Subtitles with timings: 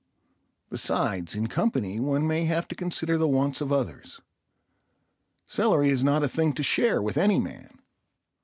[0.71, 4.19] Besides, in company one may have to consider the wants of others.
[5.45, 7.77] Celery is not a thing to share with any man.